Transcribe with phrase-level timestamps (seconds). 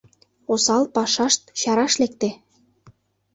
[0.51, 2.29] Осал пашашт чараш лекте.